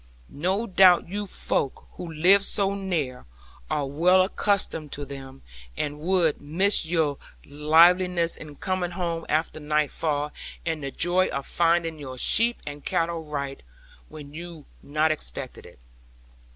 [0.33, 3.27] No doubt you folk, who live so near,
[3.69, 5.43] are well accustomed to them,
[5.77, 10.31] and would miss your liveliness in coming home after nightfall,
[10.65, 13.61] and the joy of finding your sheep and cattle right,
[14.09, 15.77] when you not expected it.